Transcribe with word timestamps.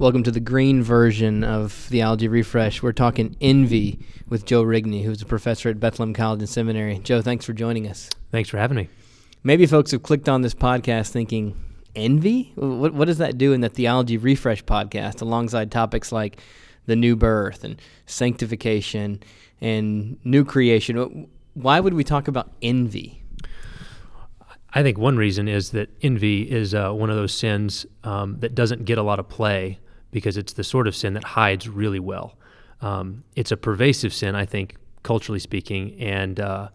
Welcome 0.00 0.22
to 0.22 0.30
the 0.30 0.40
green 0.40 0.82
version 0.82 1.44
of 1.44 1.72
Theology 1.72 2.26
Refresh. 2.26 2.82
We're 2.82 2.92
talking 2.92 3.36
envy 3.38 4.00
with 4.30 4.46
Joe 4.46 4.64
Rigney, 4.64 5.04
who's 5.04 5.20
a 5.20 5.26
professor 5.26 5.68
at 5.68 5.78
Bethlehem 5.78 6.14
College 6.14 6.38
and 6.40 6.48
Seminary. 6.48 7.00
Joe, 7.00 7.20
thanks 7.20 7.44
for 7.44 7.52
joining 7.52 7.86
us. 7.86 8.08
Thanks 8.30 8.48
for 8.48 8.56
having 8.56 8.78
me. 8.78 8.88
Maybe 9.44 9.66
folks 9.66 9.90
have 9.90 10.02
clicked 10.02 10.26
on 10.26 10.40
this 10.40 10.54
podcast 10.54 11.10
thinking, 11.10 11.54
envy? 11.94 12.50
What, 12.54 12.94
what 12.94 13.08
does 13.08 13.18
that 13.18 13.36
do 13.36 13.52
in 13.52 13.60
the 13.60 13.68
Theology 13.68 14.16
Refresh 14.16 14.64
podcast 14.64 15.20
alongside 15.20 15.70
topics 15.70 16.12
like 16.12 16.40
the 16.86 16.96
new 16.96 17.14
birth 17.14 17.62
and 17.62 17.78
sanctification 18.06 19.22
and 19.60 20.16
new 20.24 20.46
creation? 20.46 21.28
Why 21.52 21.78
would 21.78 21.92
we 21.92 22.04
talk 22.04 22.26
about 22.26 22.50
envy? 22.62 23.22
I 24.72 24.82
think 24.82 24.96
one 24.96 25.18
reason 25.18 25.46
is 25.46 25.72
that 25.72 25.90
envy 26.00 26.50
is 26.50 26.72
uh, 26.72 26.90
one 26.92 27.10
of 27.10 27.16
those 27.16 27.34
sins 27.34 27.84
um, 28.02 28.38
that 28.38 28.54
doesn't 28.54 28.86
get 28.86 28.96
a 28.96 29.02
lot 29.02 29.18
of 29.18 29.28
play 29.28 29.78
because 30.10 30.36
it's 30.36 30.52
the 30.52 30.64
sort 30.64 30.86
of 30.86 30.94
sin 30.96 31.14
that 31.14 31.24
hides 31.24 31.68
really 31.68 32.00
well. 32.00 32.36
Um, 32.80 33.24
it's 33.36 33.52
a 33.52 33.56
pervasive 33.56 34.12
sin, 34.12 34.34
I 34.34 34.46
think, 34.46 34.76
culturally 35.02 35.38
speaking, 35.38 36.00
and 36.00 36.40
uh, 36.40 36.68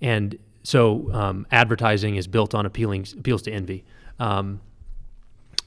and 0.00 0.38
so 0.62 1.12
um, 1.12 1.46
advertising 1.50 2.16
is 2.16 2.26
built 2.26 2.54
on 2.54 2.66
appealing 2.66 3.06
appeals 3.18 3.42
to 3.42 3.52
envy. 3.52 3.84
Um, 4.18 4.60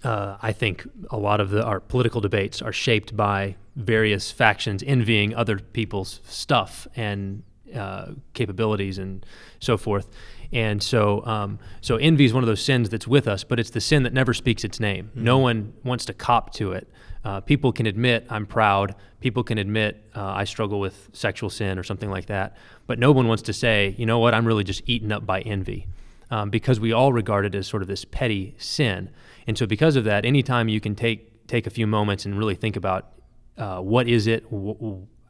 uh, 0.03 0.37
I 0.41 0.53
think 0.53 0.87
a 1.09 1.17
lot 1.17 1.39
of 1.39 1.49
the, 1.49 1.63
our 1.63 1.79
political 1.79 2.21
debates 2.21 2.61
are 2.61 2.71
shaped 2.71 3.15
by 3.15 3.55
various 3.75 4.31
factions 4.31 4.83
envying 4.85 5.35
other 5.35 5.59
people's 5.59 6.21
stuff 6.23 6.87
and 6.95 7.43
uh, 7.75 8.11
capabilities 8.33 8.97
and 8.97 9.25
so 9.59 9.77
forth. 9.77 10.07
And 10.51 10.81
so, 10.81 11.25
um, 11.25 11.59
so 11.81 11.97
envy 11.97 12.25
is 12.25 12.33
one 12.33 12.43
of 12.43 12.47
those 12.47 12.61
sins 12.61 12.89
that's 12.89 13.07
with 13.07 13.27
us, 13.27 13.43
but 13.43 13.59
it's 13.59 13.69
the 13.71 13.81
sin 13.81 14.03
that 14.03 14.13
never 14.13 14.33
speaks 14.33 14.63
its 14.63 14.79
name. 14.79 15.07
Mm-hmm. 15.07 15.23
No 15.23 15.37
one 15.39 15.73
wants 15.83 16.05
to 16.05 16.13
cop 16.13 16.53
to 16.53 16.71
it. 16.71 16.87
Uh, 17.23 17.41
people 17.41 17.73
can 17.73 17.85
admit 17.85 18.25
I'm 18.29 18.45
proud. 18.45 18.95
People 19.19 19.43
can 19.43 19.57
admit 19.57 20.09
uh, 20.15 20.23
I 20.25 20.45
struggle 20.45 20.79
with 20.79 21.09
sexual 21.11 21.49
sin 21.49 21.77
or 21.77 21.83
something 21.83 22.09
like 22.09 22.27
that. 22.27 22.55
But 22.85 22.99
no 22.99 23.11
one 23.11 23.27
wants 23.27 23.43
to 23.43 23.53
say, 23.53 23.95
you 23.97 24.05
know 24.05 24.19
what, 24.19 24.33
I'm 24.33 24.45
really 24.45 24.63
just 24.63 24.81
eaten 24.85 25.11
up 25.11 25.25
by 25.25 25.41
envy, 25.41 25.87
um, 26.31 26.49
because 26.49 26.79
we 26.79 26.93
all 26.93 27.11
regard 27.11 27.45
it 27.45 27.53
as 27.53 27.67
sort 27.67 27.81
of 27.81 27.87
this 27.89 28.05
petty 28.05 28.55
sin. 28.57 29.09
And 29.45 29.57
so, 29.57 29.65
because 29.65 29.95
of 29.95 30.05
that, 30.05 30.25
anytime 30.25 30.69
you 30.69 30.79
can 30.79 30.95
take 30.95 31.47
take 31.47 31.67
a 31.67 31.69
few 31.69 31.87
moments 31.87 32.25
and 32.25 32.37
really 32.37 32.55
think 32.55 32.75
about 32.75 33.13
uh, 33.57 33.79
what 33.79 34.07
is 34.07 34.27
it, 34.27 34.45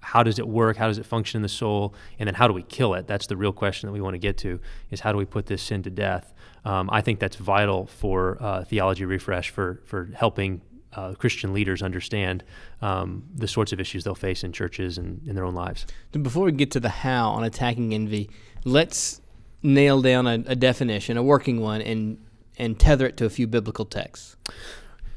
how 0.07 0.23
does 0.23 0.39
it 0.39 0.47
work? 0.47 0.77
How 0.77 0.87
does 0.87 0.97
it 0.97 1.05
function 1.05 1.39
in 1.39 1.41
the 1.41 1.49
soul? 1.49 1.93
And 2.17 2.27
then 2.27 2.33
how 2.33 2.47
do 2.47 2.53
we 2.53 2.63
kill 2.63 2.93
it? 2.93 3.07
That's 3.07 3.27
the 3.27 3.35
real 3.35 3.51
question 3.51 3.87
that 3.87 3.91
we 3.91 3.99
want 3.99 4.13
to 4.13 4.17
get 4.19 4.37
to: 4.37 4.61
is 4.89 5.01
how 5.01 5.11
do 5.11 5.17
we 5.17 5.25
put 5.25 5.47
this 5.47 5.61
sin 5.61 5.83
to 5.83 5.89
death? 5.89 6.33
Um, 6.63 6.89
I 6.89 7.01
think 7.01 7.19
that's 7.19 7.35
vital 7.35 7.87
for 7.87 8.37
uh, 8.39 8.63
theology 8.63 9.03
refresh 9.03 9.49
for 9.49 9.81
for 9.83 10.09
helping 10.15 10.61
uh, 10.93 11.13
Christian 11.15 11.53
leaders 11.53 11.83
understand 11.83 12.45
um, 12.81 13.23
the 13.35 13.49
sorts 13.49 13.73
of 13.73 13.81
issues 13.81 14.05
they'll 14.05 14.15
face 14.15 14.45
in 14.45 14.53
churches 14.53 14.97
and 14.97 15.27
in 15.27 15.35
their 15.35 15.43
own 15.43 15.55
lives. 15.55 15.85
Before 16.13 16.45
we 16.45 16.53
get 16.53 16.71
to 16.71 16.79
the 16.79 16.89
how 16.89 17.31
on 17.31 17.43
attacking 17.43 17.93
envy, 17.93 18.29
let's 18.63 19.19
nail 19.61 20.01
down 20.01 20.25
a, 20.25 20.35
a 20.47 20.55
definition, 20.55 21.17
a 21.17 21.23
working 21.23 21.59
one, 21.59 21.81
and 21.81 22.17
and 22.57 22.79
tether 22.79 23.07
it 23.07 23.17
to 23.17 23.25
a 23.25 23.29
few 23.29 23.45
biblical 23.45 23.83
texts. 23.83 24.37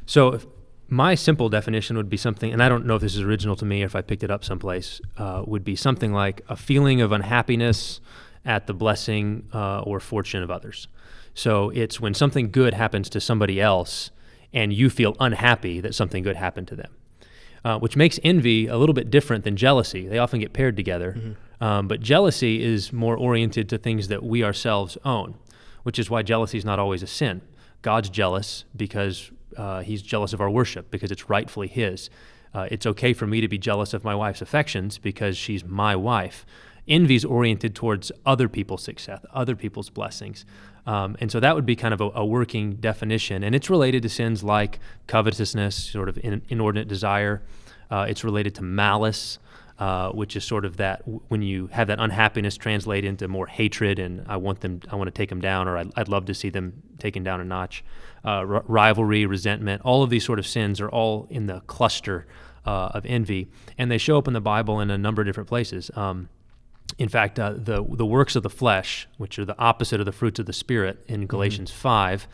So. 0.05 0.35
If, 0.35 0.47
my 0.91 1.15
simple 1.15 1.49
definition 1.49 1.97
would 1.97 2.11
be 2.11 2.17
something, 2.17 2.53
and 2.53 2.63
I 2.63 2.69
don't 2.69 2.85
know 2.85 2.97
if 2.97 3.03
this 3.03 3.15
is 3.15 3.23
original 3.23 3.55
to 3.57 3.65
me 3.65 3.83
or 3.83 3.87
if 3.87 3.95
I 3.95 4.03
picked 4.03 4.25
it 4.25 4.31
up 4.31 4.45
someplace, 4.45 5.01
uh, 5.17 5.45
would 5.47 5.65
be 5.65 5.77
something 5.77 6.13
like 6.13 6.43
a 6.49 6.57
feeling 6.57 7.01
of 7.01 7.13
unhappiness 7.13 8.01
at 8.45 8.67
the 8.67 8.75
blessing 8.75 9.49
uh, 9.55 9.81
or 9.83 10.01
fortune 10.01 10.43
of 10.43 10.51
others. 10.51 10.89
So 11.33 11.71
it's 11.71 12.01
when 12.01 12.13
something 12.13 12.51
good 12.51 12.75
happens 12.75 13.09
to 13.11 13.21
somebody 13.21 13.61
else 13.61 14.11
and 14.53 14.73
you 14.73 14.91
feel 14.91 15.17
unhappy 15.21 15.81
that 15.81 15.95
something 15.95 16.25
good 16.25 16.37
happened 16.37 16.67
to 16.69 16.77
them, 16.77 16.93
uh, 17.65 17.79
which 17.79 17.97
makes 17.97 18.19
envy 18.25 18.67
a 18.67 18.77
little 18.77 18.95
bit 18.95 19.11
different 19.11 19.45
than 19.45 19.57
jealousy. 19.57 20.09
They 20.09 20.19
often 20.19 20.41
get 20.41 20.53
paired 20.53 20.77
together. 20.77 21.15
Mm-hmm. 21.17 21.65
Um, 21.65 21.89
but 21.89 22.01
jealousy 22.01 22.65
is 22.65 22.93
more 22.93 23.17
oriented 23.17 23.69
to 23.69 23.79
things 23.79 24.09
that 24.09 24.25
we 24.25 24.43
ourselves 24.43 24.99
own, 25.05 25.37
which 25.83 25.99
is 25.99 26.11
why 26.11 26.23
jealousy 26.23 26.59
is 26.59 26.65
not 26.65 26.79
always 26.79 27.03
a 27.03 27.07
sin. 27.07 27.43
God's 27.83 28.09
jealous 28.09 28.65
because 28.75 29.31
uh, 29.57 29.83
he's 29.83 30.03
jealous 30.03 30.33
of 30.33 30.41
our 30.41 30.51
worship 30.51 30.91
because 30.91 31.11
it's 31.11 31.29
rightfully 31.29 31.69
his. 31.69 32.11
Uh, 32.53 32.67
it's 32.71 32.87
okay 32.87 33.13
for 33.13 33.27
me 33.27 33.41
to 33.41 33.49
be 33.49 33.59
jealous 33.59 33.95
of 33.95 34.05
my 34.05 34.15
wife's 34.15 34.43
affections 34.43 34.99
because 34.99 35.37
she's 35.37 35.65
my 35.65 35.95
wife. 35.95 36.45
Envy 36.89 37.15
is 37.15 37.25
oriented 37.25 37.75
towards 37.75 38.11
other 38.27 38.49
people's 38.49 38.83
success, 38.83 39.25
other 39.33 39.55
people's 39.55 39.91
blessings. 39.91 40.45
Um, 40.87 41.17
and 41.21 41.31
so 41.31 41.39
that 41.41 41.55
would 41.55 41.67
be 41.67 41.77
kind 41.77 41.95
of 41.95 42.01
a, 42.01 42.11
a, 42.15 42.25
working 42.25 42.75
definition. 42.77 43.45
And 43.45 43.55
it's 43.55 43.71
related 43.71 44.03
to 44.03 44.09
sins 44.09 44.43
like 44.43 44.81
covetousness, 45.07 45.77
sort 45.77 46.09
of 46.09 46.19
in, 46.19 46.43
inordinate 46.49 46.89
desire. 46.89 47.43
Uh, 47.91 48.07
it's 48.09 48.25
related 48.25 48.55
to 48.57 48.63
malice, 48.63 49.39
uh, 49.81 50.11
which 50.11 50.37
is 50.37 50.45
sort 50.45 50.67
of 50.67 50.77
that 50.77 51.03
when 51.29 51.41
you 51.41 51.67
have 51.69 51.89
that 51.89 51.99
unhappiness 51.99 52.57
translate 52.59 53.03
into 53.03 53.27
more 53.27 53.47
hatred 53.47 53.99
and 53.99 54.23
I 54.29 54.37
want 54.37 54.61
them, 54.61 54.81
I 54.91 54.95
want 54.97 55.09
to 55.09 55.11
take 55.11 55.31
them 55.31 55.41
down, 55.41 55.67
or 55.67 55.79
I'd, 55.79 55.91
I'd 55.97 56.09
love 56.09 56.27
to 56.27 56.35
see 56.35 56.51
them 56.51 56.83
taken 56.99 57.25
down 57.25 57.41
a 57.41 57.45
notch 57.45 57.83
uh, 58.23 58.29
r- 58.29 58.65
rivalry, 58.69 59.25
resentment, 59.25 59.81
all 59.83 60.03
of 60.03 60.11
these 60.11 60.23
sort 60.23 60.39
of 60.39 60.47
sins 60.47 60.83
are 60.83 60.91
all 60.91 61.27
in 61.31 61.47
the 61.47 61.61
cluster 61.61 62.27
uh, 62.67 62.91
of 62.93 63.07
envy, 63.07 63.49
and 63.79 63.91
they 63.91 63.97
show 63.97 64.19
up 64.19 64.29
in 64.29 64.35
the 64.35 64.41
Bible 64.41 64.81
in 64.81 64.91
a 64.91 64.99
number 64.99 65.23
of 65.23 65.27
different 65.27 65.49
places. 65.49 65.91
Um, 65.97 66.29
in 66.99 67.09
fact, 67.09 67.39
uh, 67.39 67.53
the 67.53 67.85
the 67.89 68.07
works 68.07 68.37
of 68.37 68.43
the 68.43 68.51
flesh, 68.51 69.09
which 69.19 69.39
are 69.39 69.45
the 69.45 69.59
opposite 69.59 70.01
of 70.01 70.07
the 70.07 70.13
fruits 70.13 70.39
of 70.39 70.47
the 70.47 70.53
spirit 70.53 71.05
in 71.07 71.21
mm-hmm. 71.21 71.27
Galatians 71.27 71.71
mm-hmm. 71.71 71.81
five, 71.81 72.29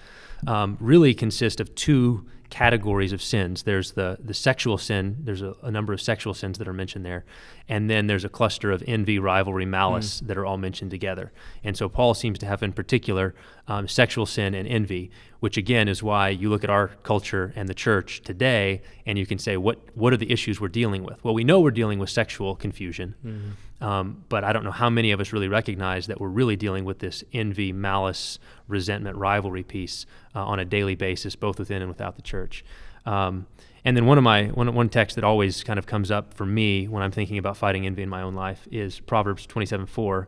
um, 0.47 0.77
really 0.81 1.15
consist 1.15 1.61
of 1.61 1.75
two 1.75 2.27
categories 2.51 3.13
of 3.13 3.23
sins. 3.23 3.65
There's 3.65 3.93
the 3.93 4.19
the 4.23 4.35
sexual 4.35 4.79
sin. 4.79 5.17
There's 5.21 5.43
a, 5.43 5.55
a, 5.63 5.71
number 5.71 5.93
of 5.93 6.01
sexual 6.01 6.35
sins 6.35 6.59
that 6.59 6.69
are 6.69 6.73
mentioned 6.73 7.05
there, 7.05 7.25
and 7.69 7.91
then 7.91 8.07
there's 8.07 8.25
a 8.25 8.29
cluster 8.29 8.71
of 8.71 8.83
envy, 8.87 9.19
rivalry, 9.19 9.67
malice 9.67 10.21
mm. 10.21 10.29
that 10.29 10.37
are 10.37 10.47
all 10.47 10.59
mentioned 10.59 10.91
together. 10.91 11.33
And 11.65 11.77
so 11.77 11.89
Paul 11.89 12.15
seems 12.15 12.39
to 12.41 12.47
have 12.47 12.63
in 12.63 12.73
particular 12.73 13.35
um, 13.69 13.89
sexual 13.89 14.27
sin 14.27 14.55
and 14.55 14.69
envy, 14.69 15.11
which 15.41 15.57
again 15.57 15.89
is 15.89 16.03
why 16.03 16.29
you 16.29 16.49
look 16.49 16.65
at 16.65 16.71
our 16.71 16.89
culture 17.03 17.53
and 17.57 17.69
the 17.69 17.75
church 17.75 18.23
today, 18.23 18.83
and 19.05 19.19
you 19.19 19.27
can 19.27 19.39
say 19.39 19.57
what 19.57 19.79
what 19.97 20.13
are 20.13 20.19
the 20.19 20.31
issues 20.31 20.61
we're 20.61 20.69
dealing 20.69 21.05
with? 21.05 21.23
Well, 21.25 21.35
we 21.35 21.45
know 21.45 21.61
we're 21.61 21.71
dealing 21.71 21.99
with 21.99 22.11
sexual 22.11 22.55
confusion. 22.55 23.15
Mm. 23.25 23.51
Um, 23.81 24.25
but 24.29 24.43
I 24.43 24.53
don't 24.53 24.65
know 24.65 24.71
how 24.71 24.89
many 24.89 25.13
of 25.13 25.21
us 25.21 25.33
really 25.33 25.49
recognize 25.49 26.07
that 26.07 26.21
we're 26.21 26.29
really 26.29 26.57
dealing 26.57 26.85
with 26.85 26.99
this 26.99 27.23
envy, 27.33 27.73
malice, 27.73 28.39
resentment, 28.69 29.17
rivalry 29.17 29.63
piece 29.63 30.07
uh, 30.35 30.45
on 30.45 30.59
a 30.59 30.65
daily 30.65 30.95
basis, 30.95 31.37
both 31.37 31.59
within 31.59 31.83
and 31.83 31.91
without 31.91 32.17
the 32.17 32.23
church. 32.23 32.65
Um, 33.05 33.47
and 33.85 33.97
then 33.97 34.07
one 34.07 34.19
of 34.19 34.25
my 34.25 34.47
one 34.47 34.75
one 34.75 34.89
text 34.89 35.15
that 35.15 35.25
always 35.25 35.63
kind 35.63 35.79
of 35.79 35.87
comes 35.87 36.11
up 36.11 36.35
for 36.35 36.45
me 36.45 36.89
when 36.89 37.03
I'm 37.03 37.13
thinking 37.13 37.39
about 37.39 37.57
fighting 37.57 37.87
envy 37.87 38.03
in 38.03 38.09
my 38.09 38.23
own 38.23 38.35
life 38.35 38.67
is 38.71 38.99
Proverbs 38.99 39.47
27:4. 39.47 40.27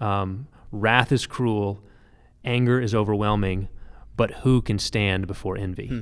Um, 0.00 0.46
Wrath 0.72 1.12
is 1.12 1.26
cruel, 1.26 1.84
anger 2.44 2.80
is 2.80 2.94
overwhelming, 2.94 3.68
but 4.16 4.30
who 4.30 4.62
can 4.62 4.78
stand 4.78 5.26
before 5.26 5.58
envy? 5.58 5.88
Hmm. 5.88 6.00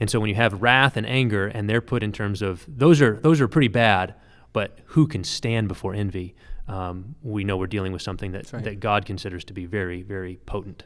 And 0.00 0.10
so 0.10 0.18
when 0.18 0.28
you 0.28 0.34
have 0.34 0.60
wrath 0.60 0.96
and 0.96 1.06
anger, 1.06 1.46
and 1.46 1.70
they're 1.70 1.80
put 1.80 2.02
in 2.02 2.10
terms 2.10 2.42
of 2.42 2.64
those 2.66 3.00
are 3.00 3.18
those 3.20 3.40
are 3.40 3.46
pretty 3.46 3.68
bad, 3.68 4.14
but 4.52 4.78
who 4.86 5.06
can 5.06 5.24
stand 5.24 5.68
before 5.68 5.94
envy? 5.94 6.34
Um, 6.68 7.16
we 7.22 7.44
know 7.44 7.56
we're 7.56 7.66
dealing 7.66 7.92
with 7.92 8.02
something 8.02 8.32
that 8.32 8.52
right. 8.52 8.64
that 8.64 8.80
God 8.80 9.04
considers 9.04 9.44
to 9.44 9.52
be 9.52 9.66
very 9.66 10.02
very 10.02 10.36
potent. 10.46 10.84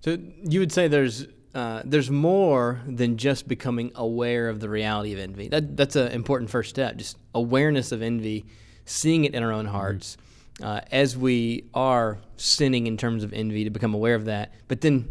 So 0.00 0.18
you 0.42 0.60
would 0.60 0.72
say 0.72 0.88
there's 0.88 1.26
uh, 1.54 1.82
there's 1.84 2.10
more 2.10 2.80
than 2.86 3.16
just 3.16 3.46
becoming 3.46 3.92
aware 3.94 4.48
of 4.48 4.60
the 4.60 4.68
reality 4.68 5.12
of 5.12 5.18
envy. 5.18 5.48
That 5.48 5.76
that's 5.76 5.96
an 5.96 6.10
important 6.12 6.50
first 6.50 6.70
step. 6.70 6.96
Just 6.96 7.18
awareness 7.34 7.92
of 7.92 8.02
envy, 8.02 8.44
seeing 8.84 9.24
it 9.24 9.34
in 9.34 9.42
our 9.42 9.52
own 9.52 9.66
mm-hmm. 9.66 9.74
hearts, 9.74 10.16
mm-hmm. 10.54 10.64
uh, 10.64 10.80
as 10.90 11.16
we 11.16 11.64
are 11.74 12.18
sinning 12.36 12.86
in 12.86 12.96
terms 12.96 13.22
of 13.22 13.32
envy, 13.32 13.64
to 13.64 13.70
become 13.70 13.94
aware 13.94 14.14
of 14.14 14.24
that. 14.26 14.52
But 14.68 14.80
then, 14.80 15.08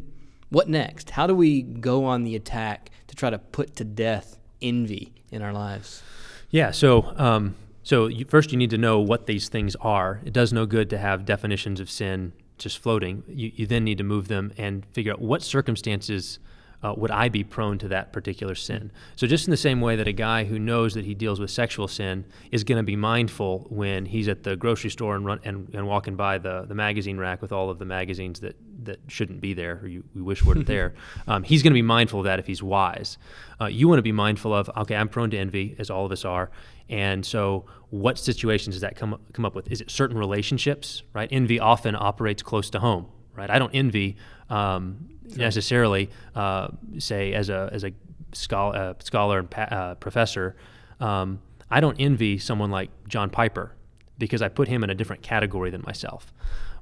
what 0.50 0.68
next? 0.68 1.12
How 1.12 1.28
do 1.28 1.36
we 1.36 1.62
go 1.62 2.06
on 2.06 2.24
the 2.24 2.36
attack 2.36 2.90
to 3.08 3.16
try 3.16 3.30
to 3.30 3.38
put 3.40 3.76
to 3.78 3.84
death 3.84 4.40
envy 4.62 5.14
in 5.32 5.42
our 5.42 5.54
lives? 5.54 6.02
Yeah. 6.50 6.72
So. 6.72 7.14
Um, 7.18 7.56
so 7.84 8.08
you, 8.08 8.26
first, 8.26 8.52
you 8.52 8.58
need 8.58 8.70
to 8.70 8.78
know 8.78 9.00
what 9.00 9.26
these 9.26 9.50
things 9.50 9.76
are. 9.82 10.22
It 10.26 10.34
does 10.34 10.54
no 10.54 10.66
good 10.66 10.90
to 10.92 10.98
have 10.98 11.26
definitions 11.26 11.80
of 11.80 11.90
sin 11.90 12.34
just 12.62 12.80
floating, 12.80 13.24
you, 13.28 13.52
you 13.56 13.66
then 13.66 13.84
need 13.84 13.98
to 13.98 14.04
move 14.04 14.28
them 14.28 14.54
and 14.58 14.86
figure 14.94 15.12
out 15.12 15.20
what 15.20 15.42
circumstances 15.42 16.40
uh, 16.84 16.94
would 16.98 17.12
I 17.12 17.30
be 17.30 17.44
prone 17.44 17.78
to 17.80 17.88
that 17.90 18.12
particular 18.12 18.56
sin? 18.56 18.92
So, 19.16 19.28
just 19.28 19.46
in 19.46 19.52
the 19.52 19.58
same 19.58 19.82
way 19.82 19.96
that 19.96 20.08
a 20.08 20.14
guy 20.14 20.46
who 20.46 20.58
knows 20.58 20.94
that 20.96 21.06
he 21.06 21.14
deals 21.14 21.40
with 21.40 21.52
sexual 21.52 21.88
sin 21.88 22.26
is 22.52 22.64
going 22.64 22.78
to 22.78 22.84
be 22.84 22.96
mindful 22.96 23.68
when 23.70 24.06
he's 24.06 24.28
at 24.28 24.44
the 24.44 24.56
grocery 24.56 24.90
store 24.90 25.16
and, 25.16 25.26
run, 25.26 25.40
and, 25.44 25.70
and 25.74 25.88
walking 25.88 26.16
by 26.16 26.38
the, 26.38 26.66
the 26.68 26.76
magazine 26.76 27.18
rack 27.18 27.42
with 27.42 27.52
all 27.52 27.70
of 27.70 27.78
the 27.78 27.86
magazines 27.86 28.40
that, 28.40 28.56
that 28.86 29.00
shouldn't 29.08 29.42
be 29.42 29.54
there 29.54 29.80
or 29.82 29.88
you, 29.88 30.04
we 30.16 30.22
wish 30.22 30.44
weren't 30.44 30.68
there, 30.68 30.94
um, 31.28 31.44
he's 31.44 31.64
going 31.64 31.72
to 31.72 31.76
be 31.76 31.82
mindful 31.82 32.20
of 32.20 32.26
that 32.26 32.40
if 32.40 32.48
he's 32.48 32.64
wise. 32.64 33.18
Uh, 33.60 33.66
you 33.66 33.88
want 33.88 34.00
to 34.00 34.04
be 34.04 34.12
mindful 34.12 34.54
of, 34.54 34.70
okay, 34.78 34.96
I'm 34.96 35.10
prone 35.10 35.30
to 35.32 35.38
envy, 35.38 35.76
as 35.80 35.90
all 35.90 36.06
of 36.06 36.12
us 36.12 36.26
are. 36.26 36.52
And 36.90 37.26
so, 37.26 37.66
what 37.90 38.18
situations 38.18 38.76
does 38.76 38.82
that 38.82 38.96
come, 38.96 39.20
come 39.34 39.46
up 39.46 39.56
with? 39.56 39.72
Is 39.72 39.80
it 39.82 39.90
certain 39.90 40.18
relationships, 40.18 41.04
right? 41.14 41.30
Envy 41.32 41.60
often 41.60 41.96
operates 41.96 42.44
close 42.44 42.70
to 42.72 42.80
home, 42.80 43.08
right? 43.34 43.50
I 43.50 43.60
don't 43.60 43.74
envy 43.74 44.18
um, 44.50 45.10
necessarily, 45.38 46.10
uh, 46.36 46.70
say, 46.98 47.34
as 47.34 47.50
a 47.50 47.70
as 47.72 47.86
a 47.86 47.94
scholar, 48.34 48.76
uh, 48.78 48.94
scholar 49.00 49.40
and 49.40 49.50
pa- 49.50 49.62
uh, 49.62 49.96
professor, 49.96 50.56
um, 51.00 51.40
I 51.70 51.80
don't 51.80 51.98
envy 52.00 52.38
someone 52.38 52.72
like 52.72 52.90
John 53.08 53.30
Piper 53.30 53.74
because 54.18 54.42
I 54.42 54.50
put 54.50 54.68
him 54.68 54.84
in 54.84 54.90
a 54.90 54.96
different 54.96 55.22
category 55.22 55.70
than 55.72 55.82
myself. 55.86 56.34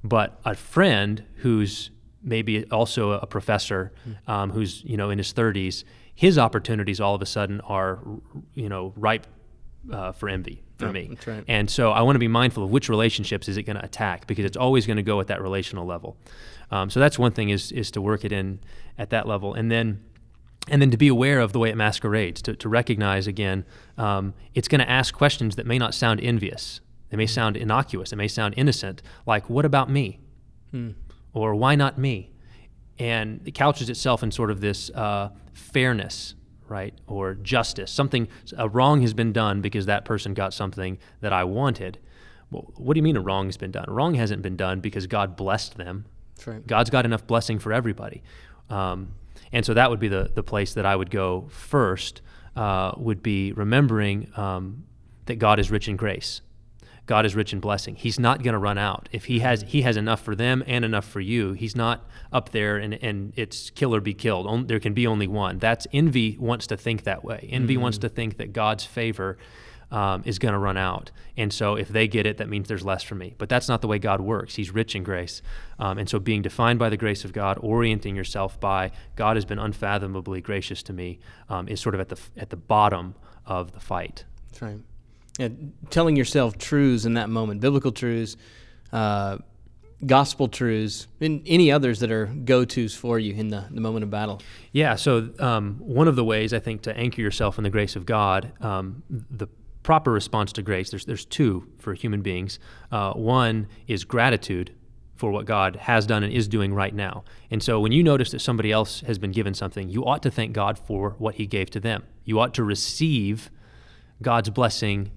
But 0.04 0.40
a 0.46 0.56
friend 0.56 1.24
who's 1.38 1.92
maybe 2.22 2.66
also 2.66 3.12
a 3.12 3.26
professor 3.26 3.94
hmm. 4.04 4.32
um, 4.32 4.52
who's 4.52 4.84
you 4.84 4.98
know 4.98 5.10
in 5.10 5.18
his 5.18 5.34
30s, 5.34 5.84
his 6.16 6.38
opportunities 6.38 7.00
all 7.00 7.16
of 7.16 7.22
a 7.22 7.26
sudden 7.26 7.62
are 7.62 8.00
you 8.54 8.70
know 8.70 8.94
ripe 8.96 9.28
uh, 9.92 10.12
for 10.12 10.30
envy 10.30 10.64
for 10.78 10.88
oh, 10.88 10.92
me. 10.92 11.18
Right. 11.26 11.44
And 11.48 11.70
so 11.70 11.92
I 11.92 12.02
want 12.02 12.16
to 12.16 12.20
be 12.20 12.28
mindful 12.28 12.64
of 12.64 12.72
which 12.72 12.90
relationships 12.90 13.48
is 13.50 13.58
it 13.58 13.64
going 13.64 13.76
to 13.76 13.84
attack 13.84 14.28
because 14.28 14.46
it's 14.46 14.58
always 14.58 14.86
going 14.86 14.98
to 14.98 15.04
go 15.04 15.20
at 15.20 15.28
that 15.28 15.42
relational 15.42 15.86
level. 15.86 16.18
Um, 16.72 16.90
so 16.90 17.00
that's 17.00 17.20
one 17.20 17.32
thing 17.32 17.50
is 17.50 17.72
is 17.72 17.92
to 17.92 18.02
work 18.02 18.24
it 18.24 18.32
in 18.32 18.60
at 18.98 19.10
that 19.10 19.28
level, 19.28 19.54
and 19.54 19.72
then 19.72 20.04
and 20.70 20.82
then 20.82 20.92
to 20.92 20.98
be 20.98 21.08
aware 21.08 21.40
of 21.40 21.52
the 21.52 21.60
way 21.60 21.70
it 21.70 21.78
masquerades, 21.78 22.42
to, 22.44 22.56
to 22.56 22.70
recognize 22.70 23.28
again, 23.28 23.66
um, 23.98 24.34
it's 24.54 24.68
going 24.68 24.80
to 24.80 24.90
ask 24.90 25.14
questions 25.14 25.56
that 25.56 25.66
may 25.66 25.78
not 25.78 25.94
sound 25.94 26.22
envious. 26.22 26.82
They 27.10 27.18
may 27.18 27.26
sound 27.26 27.58
innocuous. 27.58 28.12
They 28.12 28.16
may 28.16 28.28
sound 28.28 28.54
innocent, 28.58 29.02
like, 29.26 29.50
what 29.50 29.66
about 29.66 29.90
me? 29.90 30.20
Hmm. 30.72 30.92
Or 31.34 31.56
why 31.56 31.76
not 31.76 31.98
me? 31.98 32.32
And 32.98 33.42
it 33.46 33.54
couches 33.54 33.90
itself 33.90 34.24
in 34.24 34.32
sort 34.32 34.52
of 34.52 34.62
this 34.62 34.90
uh, 34.92 35.30
fairness, 35.54 36.36
right? 36.68 36.94
Or 37.08 37.34
justice. 37.36 37.92
Something, 37.92 38.28
a 38.58 38.68
wrong 38.68 39.02
has 39.02 39.14
been 39.14 39.32
done 39.32 39.62
because 39.62 39.86
that 39.86 40.06
person 40.06 40.34
got 40.34 40.54
something 40.54 40.98
that 41.22 41.34
I 41.34 41.44
wanted. 41.44 42.00
Well, 42.52 42.72
what 42.76 42.94
do 42.94 43.00
you 43.00 43.04
mean 43.04 43.16
a 43.16 43.22
wrong 43.22 43.46
has 43.48 43.58
been 43.58 43.72
done? 43.72 43.86
A 43.88 43.92
wrong 43.92 44.16
hasn't 44.16 44.42
been 44.42 44.58
done 44.58 44.80
because 44.80 45.08
God 45.08 45.36
blessed 45.36 45.78
them. 45.78 46.06
Right. 46.46 46.66
God's 46.66 46.90
got 46.90 47.06
enough 47.06 47.26
blessing 47.26 47.60
for 47.60 47.74
everybody. 47.74 48.24
Um, 48.70 49.14
and 49.52 49.66
so 49.66 49.74
that 49.74 49.90
would 49.90 50.00
be 50.00 50.08
the, 50.08 50.32
the 50.34 50.44
place 50.44 50.74
that 50.74 50.86
I 50.86 50.96
would 50.96 51.10
go 51.10 51.48
first, 51.50 52.22
uh, 52.56 52.92
would 52.98 53.24
be 53.24 53.52
remembering 53.54 54.32
um, 54.36 54.84
that 55.26 55.36
God 55.36 55.60
is 55.60 55.72
rich 55.72 55.88
in 55.88 55.96
grace. 55.96 56.42
God 57.10 57.26
is 57.26 57.34
rich 57.34 57.54
in 57.54 57.60
blessing. 57.60 57.96
He's 57.96 58.20
not 58.20 58.44
going 58.44 58.54
to 58.54 58.60
run 58.60 58.78
out. 58.78 59.10
If 59.12 59.26
he 59.26 59.40
has 59.40 59.64
he 59.64 59.82
has 59.82 59.98
enough 59.98 60.22
for 60.22 60.36
them 60.36 60.64
and 60.68 60.86
enough 60.86 61.06
for 61.06 61.20
you, 61.20 61.54
he's 61.54 61.76
not 61.76 62.08
up 62.32 62.52
there 62.52 62.78
and, 62.78 62.94
and 62.94 63.34
it's 63.36 63.72
kill 63.72 63.96
or 63.96 64.00
be 64.00 64.14
killed. 64.14 64.68
there 64.68 64.80
can 64.80 64.94
be 64.94 65.08
only 65.08 65.26
one. 65.26 65.58
That's 65.58 65.88
envy 65.92 66.38
wants 66.38 66.68
to 66.68 66.78
think 66.78 67.06
that 67.06 67.24
way. 67.24 67.50
Envy 67.52 67.74
mm-hmm. 67.74 67.82
wants 67.82 67.98
to 67.98 68.10
think 68.10 68.38
that 68.38 68.54
God's 68.54 68.86
favor 68.86 69.40
um, 69.90 70.22
is 70.24 70.38
going 70.38 70.52
to 70.52 70.60
run 70.60 70.78
out. 70.78 71.10
And 71.36 71.52
so 71.52 71.74
if 71.74 71.88
they 71.88 72.08
get 72.08 72.28
it, 72.28 72.38
that 72.38 72.48
means 72.48 72.68
there's 72.68 72.86
less 72.86 73.02
for 73.02 73.16
me. 73.16 73.34
But 73.40 73.50
that's 73.50 73.68
not 73.68 73.82
the 73.82 73.88
way 73.88 73.98
God 73.98 74.22
works. 74.22 74.54
He's 74.54 74.70
rich 74.70 74.96
in 74.96 75.02
grace. 75.02 75.42
Um, 75.80 75.98
and 75.98 76.08
so 76.08 76.20
being 76.20 76.44
defined 76.44 76.78
by 76.78 76.90
the 76.90 76.98
grace 76.98 77.26
of 77.26 77.34
God, 77.34 77.58
orienting 77.60 78.16
yourself 78.16 78.60
by 78.60 78.92
God 79.16 79.36
has 79.36 79.46
been 79.46 79.58
unfathomably 79.58 80.42
gracious 80.42 80.84
to 80.84 80.94
me, 80.94 81.18
um, 81.50 81.68
is 81.70 81.82
sort 81.82 81.96
of 81.96 82.02
at 82.02 82.10
the 82.10 82.20
at 82.38 82.52
the 82.52 82.56
bottom 82.56 83.16
of 83.48 83.72
the 83.72 83.80
fight. 83.80 84.26
That's 84.52 84.62
right 84.62 84.80
telling 85.90 86.16
yourself 86.16 86.58
truths 86.58 87.06
in 87.06 87.14
that 87.14 87.30
moment, 87.30 87.62
biblical 87.62 87.92
truths, 87.92 88.36
uh, 88.92 89.38
gospel 90.06 90.48
truths, 90.48 91.08
and 91.20 91.42
any 91.46 91.72
others 91.72 92.00
that 92.00 92.12
are 92.12 92.26
go 92.26 92.66
tos 92.66 92.96
for 92.96 93.20
you 93.20 93.34
in 93.34 93.50
the, 93.50 93.66
the 93.70 93.82
moment 93.82 94.04
of 94.04 94.10
battle. 94.10 94.42
Yeah, 94.72 94.96
so 94.96 95.30
um, 95.40 95.76
one 95.80 96.08
of 96.08 96.16
the 96.16 96.24
ways 96.24 96.54
I 96.54 96.60
think 96.60 96.84
to 96.84 96.98
anchor 96.98 97.22
yourself 97.22 97.58
in 97.58 97.64
the 97.64 97.70
grace 97.70 97.96
of 97.96 98.06
God, 98.06 98.52
um, 98.62 99.04
the 99.10 99.48
proper 99.84 100.12
response 100.12 100.54
to 100.54 100.62
grace, 100.62 100.90
there's, 100.90 101.06
there's 101.06 101.26
two 101.26 101.68
for 101.80 101.94
human 101.94 102.22
beings. 102.22 102.60
Uh, 102.92 103.14
one 103.14 103.68
is 103.88 104.04
gratitude 104.04 104.74
for 105.16 105.32
what 105.32 105.46
God 105.46 105.76
has 105.76 106.06
done 106.06 106.24
and 106.24 106.32
is 106.32 106.48
doing 106.48 106.74
right 106.74 106.96
now. 106.96 107.26
And 107.52 107.62
so 107.62 107.82
when 107.82 107.92
you 107.92 108.04
notice 108.04 108.32
that 108.32 108.40
somebody 108.40 108.72
else 108.72 109.02
has 109.02 109.20
been 109.20 109.32
given 109.32 109.54
something, 109.54 109.90
you 109.90 110.06
ought 110.06 110.24
to 110.24 110.32
thank 110.32 110.54
God 110.54 110.80
for 110.80 111.16
what 111.18 111.36
he 111.36 111.46
gave 111.46 111.70
to 111.72 111.80
them. 111.82 112.04
You 112.24 112.40
ought 112.40 112.54
to 112.54 112.64
receive 112.64 113.50
God's 114.22 114.50
blessing 114.50 115.12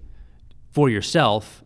for 0.73 0.89
yourself 0.89 1.63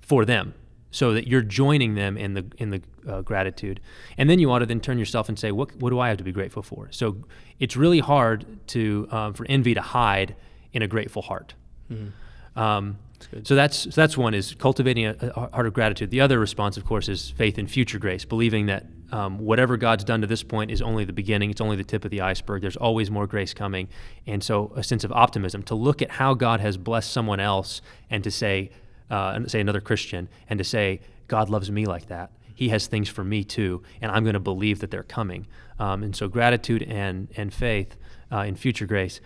for 0.00 0.24
them 0.24 0.54
so 0.90 1.12
that 1.12 1.26
you're 1.26 1.42
joining 1.42 1.94
them 1.94 2.16
in 2.16 2.34
the 2.34 2.46
in 2.56 2.70
the 2.70 2.80
uh, 3.08 3.20
gratitude 3.20 3.80
and 4.16 4.30
then 4.30 4.38
you 4.38 4.50
ought 4.50 4.60
to 4.60 4.66
then 4.66 4.80
turn 4.80 4.98
yourself 4.98 5.28
and 5.28 5.38
say 5.38 5.50
what, 5.52 5.74
what 5.76 5.90
do 5.90 5.98
i 5.98 6.08
have 6.08 6.16
to 6.16 6.24
be 6.24 6.32
grateful 6.32 6.62
for 6.62 6.88
so 6.90 7.16
it's 7.58 7.76
really 7.76 7.98
hard 7.98 8.46
to 8.66 9.06
um, 9.10 9.34
for 9.34 9.44
envy 9.48 9.74
to 9.74 9.82
hide 9.82 10.34
in 10.72 10.80
a 10.82 10.88
grateful 10.88 11.20
heart 11.20 11.54
mm-hmm. 11.90 12.58
um, 12.58 12.96
so 13.42 13.54
that's 13.54 13.78
so 13.78 13.90
that's 13.90 14.16
one 14.16 14.34
is 14.34 14.54
cultivating 14.54 15.06
a, 15.06 15.16
a, 15.20 15.50
heart 15.50 15.66
of 15.66 15.72
gratitude. 15.72 16.10
The 16.10 16.20
other 16.20 16.38
response, 16.38 16.76
of 16.76 16.84
course, 16.84 17.08
is 17.08 17.30
faith 17.30 17.58
in 17.58 17.66
future 17.66 17.98
grace, 17.98 18.24
believing 18.24 18.66
that 18.66 18.86
um, 19.14 19.38
whatever 19.38 19.76
God's 19.76 20.02
done 20.02 20.22
to 20.22 20.26
this 20.26 20.42
point 20.42 20.72
is 20.72 20.82
only 20.82 21.04
the 21.04 21.12
beginning. 21.12 21.48
It's 21.48 21.60
only 21.60 21.76
the 21.76 21.84
tip 21.84 22.04
of 22.04 22.10
the 22.10 22.20
iceberg. 22.20 22.62
There's 22.62 22.76
always 22.76 23.12
more 23.12 23.28
grace 23.28 23.54
coming, 23.54 23.88
and 24.26 24.42
so 24.42 24.72
a 24.74 24.82
sense 24.82 25.04
of 25.04 25.12
optimism 25.12 25.62
to 25.64 25.76
look 25.76 26.02
at 26.02 26.10
how 26.10 26.34
God 26.34 26.58
has 26.58 26.76
blessed 26.76 27.12
someone 27.12 27.38
else 27.38 27.80
and 28.10 28.24
to 28.24 28.30
say, 28.32 28.70
uh, 29.12 29.34
and 29.36 29.48
say 29.48 29.60
another 29.60 29.80
Christian, 29.80 30.28
and 30.50 30.58
to 30.58 30.64
say 30.64 31.00
God 31.28 31.48
loves 31.48 31.70
me 31.70 31.86
like 31.86 32.08
that. 32.08 32.32
He 32.56 32.70
has 32.70 32.88
things 32.88 33.08
for 33.08 33.22
me 33.22 33.44
too, 33.44 33.84
and 34.02 34.10
I'm 34.10 34.24
going 34.24 34.34
to 34.34 34.40
believe 34.40 34.80
that 34.80 34.90
they're 34.90 35.04
coming. 35.04 35.46
Um, 35.78 36.02
and 36.02 36.16
so 36.16 36.26
gratitude 36.26 36.82
and 36.82 37.28
and 37.36 37.54
faith 37.54 37.96
uh, 38.32 38.40
in 38.40 38.56
future 38.56 38.86
grace. 38.86 39.20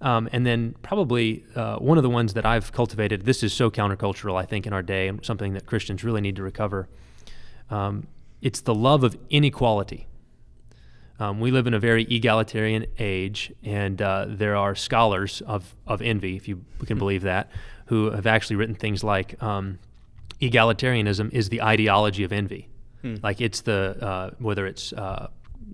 Um, 0.00 0.26
and 0.32 0.46
then 0.46 0.74
probably 0.80 1.44
uh, 1.54 1.76
one 1.76 1.98
of 1.98 2.02
the 2.02 2.10
ones 2.10 2.32
that 2.32 2.46
I've 2.46 2.72
cultivated, 2.72 3.26
this 3.26 3.42
is 3.42 3.52
so 3.52 3.70
countercultural, 3.70 4.36
I 4.36 4.46
think, 4.46 4.66
in 4.66 4.72
our 4.72 4.82
day, 4.82 5.08
and 5.08 5.22
something 5.22 5.52
that 5.52 5.66
Christians 5.66 6.02
really 6.02 6.22
need 6.22 6.36
to 6.36 6.42
recover. 6.42 6.88
Um, 7.70 8.06
it's 8.44 8.60
the 8.60 8.74
love 8.74 9.02
of 9.02 9.16
inequality. 9.30 10.06
Um, 11.18 11.40
we 11.40 11.50
live 11.50 11.66
in 11.66 11.72
a 11.74 11.78
very 11.78 12.04
egalitarian 12.04 12.86
age, 12.98 13.52
and 13.62 14.00
uh, 14.02 14.26
there 14.28 14.54
are 14.54 14.74
scholars 14.74 15.40
of, 15.46 15.74
of 15.86 16.02
envy, 16.02 16.36
if 16.36 16.46
you 16.46 16.62
can 16.84 16.98
believe 16.98 17.22
that, 17.22 17.50
who 17.86 18.10
have 18.10 18.26
actually 18.26 18.56
written 18.56 18.74
things 18.74 19.02
like 19.02 19.42
um, 19.42 19.78
egalitarianism 20.42 21.32
is 21.32 21.48
the 21.48 21.62
ideology 21.62 22.22
of 22.22 22.32
envy. 22.32 22.68
Hmm. 23.00 23.14
Like 23.22 23.40
it's 23.40 23.62
the, 23.62 23.96
uh, 24.00 24.30
whether 24.38 24.66
it's 24.66 24.92
uh, 24.92 25.28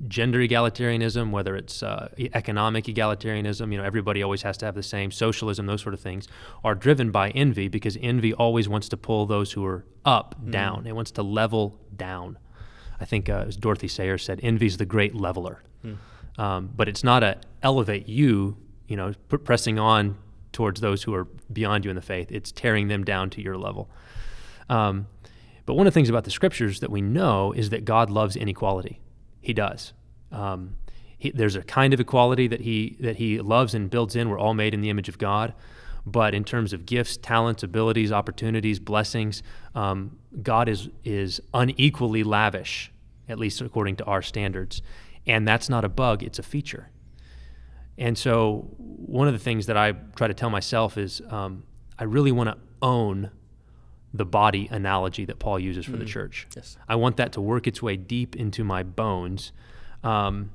gender 0.07 0.39
egalitarianism, 0.39 1.33
whether 1.33 1.57
it's 1.57 1.83
uh, 1.83 2.09
economic 2.35 2.85
egalitarianism, 2.85 3.73
you 3.73 3.79
know, 3.79 3.85
everybody 3.85 4.23
always 4.23 4.43
has 4.43 4.57
to 4.59 4.67
have 4.67 4.77
the 4.77 4.83
same, 4.83 5.11
socialism, 5.11 5.67
those 5.67 5.83
sort 5.83 5.95
of 5.95 6.01
things, 6.01 6.29
are 6.63 6.77
driven 6.77 7.11
by 7.11 7.31
envy 7.31 7.67
because 7.67 7.99
envy 8.01 8.33
always 8.33 8.69
wants 8.69 8.89
to 8.91 8.97
pull 8.97 9.27
those 9.27 9.51
who 9.53 9.65
are 9.65 9.85
up 10.05 10.37
mm. 10.41 10.53
down. 10.53 10.87
It 10.87 10.95
wants 10.95 11.11
to 11.13 11.23
level 11.25 11.81
down. 11.97 12.39
I 13.01 13.05
think 13.05 13.29
uh, 13.29 13.45
as 13.49 13.57
Dorothy 13.57 13.89
Sayers 13.89 14.25
said, 14.25 14.41
envy 14.43 14.67
is 14.67 14.77
the 14.77 14.87
great 14.87 15.15
leveler. 15.15 15.63
Mm. 15.85 15.97
Um, 16.39 16.71
but 16.75 16.89
it's 16.89 17.03
not 17.03 17.23
a 17.23 17.39
elevate 17.63 18.09
you, 18.09 18.57
you 18.87 18.97
know, 18.97 19.15
p- 19.29 19.37
pressing 19.39 19.79
on 19.79 20.17
towards 20.53 20.81
those 20.81 21.03
who 21.03 21.15
are 21.15 21.27
beyond 21.53 21.85
you 21.85 21.91
in 21.91 21.97
the 21.97 22.03
faith. 22.03 22.31
It's 22.31 22.53
tearing 22.53 22.89
them 22.89 23.05
down 23.05 23.31
to 23.31 23.43
your 23.43 23.57
level. 23.57 23.91
Um, 24.69 25.07
but 25.67 25.75
one 25.75 25.87
of 25.87 25.93
the 25.93 25.99
things 25.99 26.09
about 26.09 26.25
the 26.25 26.31
scriptures 26.31 26.81
that 26.81 26.91
we 26.91 27.01
know 27.01 27.53
is 27.53 27.71
that 27.71 27.85
God 27.85 28.11
loves 28.11 28.37
inequality. 28.37 29.01
He 29.41 29.53
does. 29.53 29.93
Um, 30.33 30.77
he, 31.19 31.31
there's 31.31 31.57
a 31.57 31.63
kind 31.63 31.93
of 31.93 32.01
equality 32.01 32.49
that 32.49 32.61
he 32.63 32.97
that 33.01 33.17
he 33.17 33.41
loves 33.41 33.75
and 33.75 33.91
builds 33.91 34.17
in. 34.17 34.29
We're 34.31 34.39
all 34.39 34.55
made 34.55 34.75
in 34.75 34.81
the 34.81 34.91
image 34.91 35.09
of 35.09 35.19
God, 35.19 35.55
but 36.07 36.35
in 36.35 36.45
terms 36.45 36.73
of 36.73 36.87
gifts, 36.87 37.17
talents, 37.17 37.63
abilities, 37.63 38.13
opportunities, 38.13 38.79
blessings, 38.79 39.43
um, 39.75 40.19
God 40.43 40.69
is 40.69 40.89
is 41.05 41.41
unequally 41.53 42.23
lavish, 42.23 42.93
at 43.29 43.39
least 43.39 43.61
according 43.61 43.97
to 43.97 44.05
our 44.05 44.23
standards, 44.23 44.83
and 45.27 45.47
that's 45.47 45.69
not 45.69 45.85
a 45.85 45.89
bug; 45.89 46.23
it's 46.23 46.39
a 46.39 46.43
feature. 46.43 46.89
And 47.99 48.17
so, 48.17 48.69
one 48.79 49.27
of 49.27 49.35
the 49.35 49.39
things 49.39 49.67
that 49.67 49.77
I 49.77 49.93
try 49.93 50.27
to 50.27 50.35
tell 50.35 50.51
myself 50.51 50.97
is, 50.97 51.21
um, 51.29 51.65
I 51.99 52.05
really 52.05 52.33
want 52.33 52.49
to 52.49 52.57
own 52.81 53.31
the 54.13 54.25
body 54.25 54.69
analogy 54.71 55.25
that 55.27 55.39
Paul 55.39 55.59
uses 55.59 55.85
for 55.85 55.93
mm. 55.93 56.01
the 56.01 56.05
church. 56.05 56.49
Yes. 56.57 56.77
I 56.89 56.97
want 56.97 57.17
that 57.19 57.33
to 57.33 57.41
work 57.41 57.67
its 57.67 57.83
way 57.83 57.97
deep 57.97 58.35
into 58.35 58.65
my 58.65 58.83
bones 58.83 59.53
um, 60.03 60.51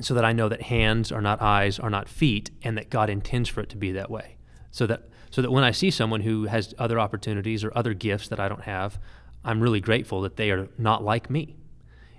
so 0.00 0.14
that 0.14 0.24
I 0.24 0.32
know 0.32 0.48
that 0.48 0.62
hands 0.62 1.10
are 1.12 1.22
not 1.22 1.40
eyes, 1.40 1.78
are 1.78 1.88
not 1.88 2.08
feet, 2.08 2.50
and 2.62 2.76
that 2.76 2.90
God 2.90 3.08
intends 3.08 3.48
for 3.48 3.60
it 3.60 3.68
to 3.70 3.76
be 3.76 3.92
that 3.92 4.10
way. 4.10 4.36
So 4.72 4.86
that, 4.88 5.08
so 5.30 5.40
that 5.42 5.50
when 5.52 5.62
I 5.62 5.70
see 5.70 5.90
someone 5.90 6.22
who 6.22 6.44
has 6.46 6.74
other 6.78 6.98
opportunities 6.98 7.62
or 7.62 7.70
other 7.74 7.94
gifts 7.94 8.28
that 8.28 8.40
I 8.40 8.48
don't 8.48 8.62
have, 8.62 8.98
I'm 9.44 9.60
really 9.60 9.80
grateful 9.80 10.22
that 10.22 10.36
they 10.36 10.50
are 10.50 10.68
not 10.76 11.04
like 11.04 11.30
me 11.30 11.56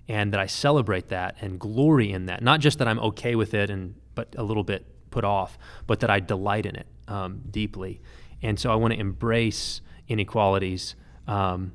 and 0.07 0.33
that 0.33 0.39
I 0.39 0.45
celebrate 0.45 1.09
that 1.09 1.35
and 1.41 1.59
glory 1.59 2.11
in 2.11 2.25
that. 2.27 2.41
Not 2.41 2.59
just 2.59 2.79
that 2.79 2.87
I'm 2.87 2.99
okay 2.99 3.35
with 3.35 3.53
it 3.53 3.69
and 3.69 3.95
but 4.15 4.35
a 4.37 4.43
little 4.43 4.63
bit 4.63 4.85
put 5.09 5.23
off, 5.23 5.57
but 5.87 6.01
that 6.01 6.09
I 6.09 6.19
delight 6.19 6.65
in 6.65 6.75
it 6.75 6.87
um, 7.07 7.41
deeply. 7.49 8.01
And 8.41 8.59
so 8.59 8.71
I 8.71 8.75
want 8.75 8.93
to 8.93 8.99
embrace 8.99 9.81
inequalities 10.07 10.95
um, 11.27 11.71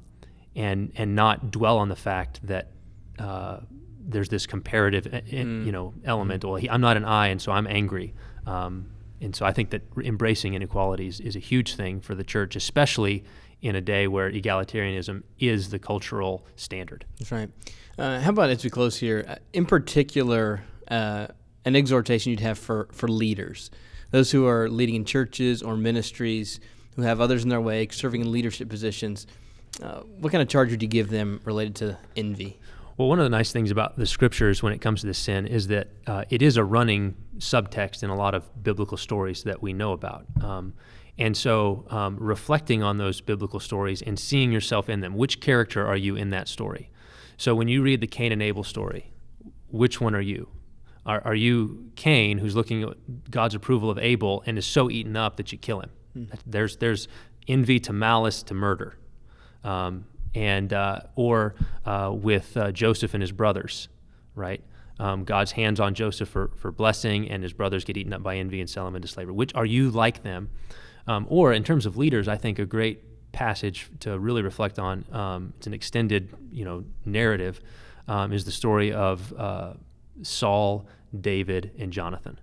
and 0.55 0.93
and 0.97 1.15
not 1.15 1.51
dwell 1.51 1.79
on 1.79 1.89
the 1.89 1.97
fact 1.97 2.47
that 2.47 2.71
uh, 3.19 3.61
there's 4.01 4.29
this 4.29 4.47
comparative 4.47 5.07
uh, 5.07 5.21
mm. 5.21 5.65
you 5.65 5.73
know 5.73 5.95
element. 6.05 6.45
Well, 6.45 6.57
he, 6.57 6.69
I'm 6.69 6.81
not 6.81 6.97
an 6.97 7.05
eye, 7.05 7.29
and 7.29 7.41
so 7.41 7.53
I'm 7.53 7.67
angry. 7.67 8.15
Um, 8.47 8.91
and 9.21 9.35
so 9.35 9.45
I 9.45 9.53
think 9.53 9.71
that 9.71 9.83
embracing 10.03 10.55
inequalities 10.55 11.21
is 11.21 11.37
a 11.37 11.41
huge 11.41 11.75
thing 11.75 12.01
for 12.01 12.15
the 12.15 12.25
church, 12.25 12.57
especially 12.57 13.25
in 13.61 13.75
a 13.75 13.81
day 13.81 14.07
where 14.07 14.31
egalitarianism 14.31 15.23
is 15.39 15.71
the 15.71 15.79
cultural 15.79 16.47
standard. 16.57 17.05
That's 17.19 17.33
right. 17.33 17.51
Uh, 17.99 18.21
how 18.21 18.31
about 18.31 18.51
as 18.51 18.63
we 18.63 18.71
close 18.71 18.97
here, 18.97 19.25
uh, 19.27 19.37
in 19.53 19.67
particular, 19.67 20.63
uh, 20.89 21.27
an 21.65 21.75
exhortation 21.75 22.31
you'd 22.31 22.41
have 22.41 22.59
for, 22.59 22.89
for 22.93 23.09
leaders, 23.09 23.71
those 24.13 24.31
who 24.31 24.47
are 24.47 24.69
leading 24.69 24.95
in 24.95 25.05
churches 25.05 25.63
or 25.63 25.77
ministries, 25.77 26.61
who 26.95 27.03
have 27.03 27.21
others 27.21 27.43
in 27.43 27.49
their 27.49 27.61
way, 27.61 27.89
serving 27.91 28.21
in 28.21 28.31
leadership 28.31 28.69
positions. 28.69 29.27
Uh, 29.83 30.01
what 30.21 30.31
kind 30.31 30.43
of 30.43 30.49
charge 30.49 30.71
would 30.71 30.81
you 30.81 30.89
give 30.89 31.11
them 31.11 31.41
related 31.45 31.75
to 31.75 31.99
envy? 32.17 32.59
Well, 32.99 33.09
one 33.09 33.21
of 33.21 33.25
the 33.25 33.31
nice 33.31 33.53
things 33.53 33.71
about 33.71 33.97
the 33.97 34.07
scriptures 34.07 34.61
when 34.61 34.73
it 34.73 34.81
comes 34.81 35.03
to 35.03 35.07
this 35.07 35.19
sin 35.19 35.47
is 35.47 35.69
that 35.69 35.87
uh, 36.09 36.25
it 36.31 36.43
is 36.43 36.57
a 36.57 36.65
running 36.65 37.15
subtext 37.39 38.03
in 38.03 38.11
a 38.11 38.17
lot 38.17 38.35
of 38.35 38.65
biblical 38.65 38.97
stories 38.97 39.45
that 39.45 39.63
we 39.63 39.73
know 39.73 39.93
about. 39.93 40.27
Um, 40.43 40.75
and 41.17 41.37
so, 41.37 41.87
um, 41.91 42.17
reflecting 42.19 42.83
on 42.83 42.99
those 42.99 43.21
biblical 43.21 43.61
stories 43.61 44.03
and 44.03 44.19
seeing 44.19 44.51
yourself 44.51 44.89
in 44.89 44.99
them, 45.01 45.17
which 45.17 45.41
character 45.41 45.87
are 45.87 45.97
you 45.97 46.17
in 46.17 46.31
that 46.31 46.49
story? 46.49 46.91
So, 47.37 47.55
when 47.55 47.69
you 47.69 47.83
read 47.83 48.01
the 48.01 48.09
Cain 48.09 48.33
and 48.33 48.43
Abel 48.43 48.65
story, 48.65 49.13
which 49.69 50.01
one 50.01 50.17
are 50.17 50.21
you? 50.21 50.49
Are, 51.07 51.23
are 51.25 51.35
you 51.37 51.93
Cain, 51.95 52.39
who's 52.39 52.57
looking 52.57 52.83
at 52.83 53.31
God's 53.31 53.55
approval 53.55 53.91
of 53.91 53.99
Abel 53.99 54.43
and 54.45 54.59
is 54.59 54.67
so 54.67 54.91
eaten 54.91 55.17
up 55.17 55.37
that 55.37 55.53
you 55.53 55.59
kill 55.59 55.81
him? 55.81 55.91
Hmm. 56.15 56.25
There's, 56.45 56.77
there's 56.79 57.07
envy 57.47 57.79
to 57.81 57.93
malice 57.93 58.43
to 58.45 58.55
murder. 58.55 58.97
Um, 59.63 60.07
and 60.35 60.73
uh, 60.73 61.01
or 61.17 61.55
uh, 61.85 62.11
with 62.15 62.57
uh, 62.57 62.73
Joseph 62.73 63.15
and 63.15 63.23
his 63.23 63.33
brothers, 63.33 63.89
right? 64.35 64.63
Um, 64.99 65.25
God's 65.25 65.53
hands 65.53 65.79
on 65.79 65.95
Joseph 65.95 66.29
for, 66.29 66.51
for 66.57 66.73
blessing, 66.73 67.31
and 67.31 67.43
his 67.43 67.53
brothers 67.53 67.85
get 67.85 67.97
eaten 67.97 68.13
up 68.13 68.23
by 68.23 68.37
envy 68.37 68.61
and 68.61 68.69
sell 68.69 68.87
him 68.87 68.97
into 68.97 69.09
slavery. 69.09 69.33
Which 69.33 69.55
are 69.55 69.67
you 69.67 69.91
like 69.91 70.23
them? 70.23 70.51
Um, 71.07 71.27
or 71.29 71.53
in 71.53 71.65
terms 71.65 71.87
of 71.87 71.97
leaders, 71.97 72.29
I 72.29 72.37
think 72.37 72.59
a 72.59 72.67
great 72.67 73.33
passage 73.33 73.89
to 74.01 74.19
really 74.19 74.43
reflect 74.43 74.79
on. 74.79 75.05
Um, 75.13 75.53
it's 75.57 75.67
an 75.67 75.75
extended, 75.75 76.35
you 76.51 76.65
know, 76.65 76.85
narrative. 77.05 77.61
Um, 78.09 78.33
is 78.33 78.47
the 78.47 78.53
story 78.53 78.93
of 78.93 79.33
uh, 79.35 79.75
Saul, 80.23 80.89
David, 81.21 81.73
and 81.79 81.93
Jonathan 81.93 82.41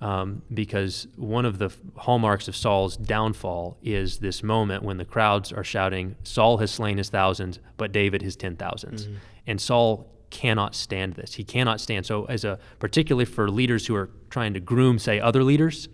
um, 0.00 0.42
because 0.52 1.08
one 1.16 1.44
of 1.44 1.58
the 1.58 1.72
hallmarks 1.96 2.46
of 2.48 2.54
Saul's 2.54 2.96
downfall 2.96 3.78
is 3.82 4.18
this 4.18 4.42
moment 4.42 4.82
when 4.82 4.96
the 4.96 5.04
crowds 5.04 5.52
are 5.52 5.64
shouting, 5.64 6.14
Saul 6.22 6.58
has 6.58 6.70
slain 6.70 6.98
his 6.98 7.08
thousands, 7.08 7.58
but 7.76 7.90
David 7.92 8.22
his 8.22 8.36
ten 8.36 8.56
thousands. 8.56 9.06
Mm-hmm. 9.06 9.16
And 9.48 9.60
Saul 9.60 10.08
cannot 10.30 10.74
stand 10.74 11.14
this. 11.14 11.34
He 11.34 11.44
cannot 11.44 11.80
stand. 11.80 12.06
So, 12.06 12.26
as 12.26 12.44
a 12.44 12.58
particularly 12.78 13.24
for 13.24 13.50
leaders 13.50 13.86
who 13.86 13.94
are 13.96 14.10
trying 14.30 14.54
to 14.54 14.60
groom, 14.60 14.98
say, 14.98 15.18
other 15.18 15.42
leaders, 15.42 15.88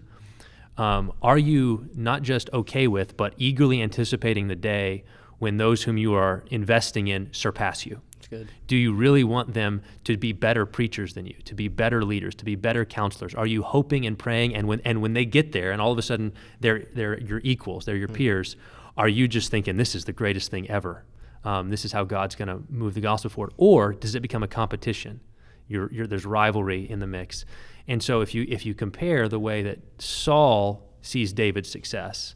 um, 0.77 1.13
are 1.23 1.39
you 1.39 1.89
not 1.95 2.23
just 2.23 2.51
okay 2.53 2.87
with, 2.89 3.17
but 3.17 3.35
eagerly 3.39 3.81
anticipating 3.81 4.49
the 4.49 4.57
day 4.57 5.05
when 5.39 5.57
those 5.57 5.85
whom 5.85 5.97
you 5.97 6.15
are 6.15 6.45
investing 6.51 7.09
in 7.09 7.33
surpass 7.33 7.87
you? 7.87 8.01
Good. 8.27 8.49
Do 8.67 8.77
you 8.77 8.95
really 8.95 9.25
want 9.25 9.55
them 9.55 9.83
to 10.05 10.17
be 10.17 10.33
better 10.33 10.67
preachers 10.67 11.15
than 11.15 11.27
you, 11.27 11.35
to 11.45 11.55
be 11.55 11.69
better 11.69 12.05
leaders, 12.05 12.35
to 12.37 12.45
be 12.45 12.57
better 12.57 12.85
counselors? 12.85 13.35
Are 13.35 13.47
you 13.47 13.63
hoping 13.63 14.07
and 14.07 14.19
praying 14.19 14.55
and 14.55 14.67
when 14.69 14.81
and 14.85 15.03
when 15.03 15.15
they 15.15 15.25
get 15.25 15.53
there 15.53 15.73
and 15.73 15.81
all 15.81 15.93
of 15.93 15.99
a 15.99 16.03
sudden 16.03 16.33
they're 16.61 16.87
they're 16.95 17.21
your 17.21 17.41
equals, 17.45 17.85
they're 17.85 17.97
your 17.97 18.09
mm-hmm. 18.09 18.17
peers, 18.17 18.57
are 18.97 19.09
you 19.09 19.29
just 19.29 19.51
thinking 19.51 19.77
this 19.77 19.95
is 19.95 20.05
the 20.05 20.13
greatest 20.13 20.51
thing 20.51 20.69
ever? 20.71 21.05
Um, 21.45 21.71
this 21.71 21.85
is 21.85 21.93
how 21.93 22.05
God's 22.05 22.35
going 22.35 22.49
to 22.49 22.63
move 22.71 22.95
the 22.95 23.01
gospel 23.01 23.31
forward, 23.31 23.53
or 23.57 23.93
does 23.93 24.15
it 24.15 24.21
become 24.21 24.43
a 24.43 24.49
competition? 24.49 25.21
You're, 25.69 25.93
you're, 25.93 26.07
there's 26.07 26.25
rivalry 26.25 26.89
in 26.89 27.01
the 27.01 27.07
mix, 27.07 27.45
and 27.87 28.03
so 28.03 28.21
if 28.21 28.35
you 28.35 28.47
if 28.49 28.65
you 28.65 28.75
compare 28.75 29.29
the 29.29 29.39
way 29.39 29.63
that 29.63 29.79
Saul 29.99 30.89
sees 31.03 31.33
David's 31.33 31.71
success, 31.71 32.35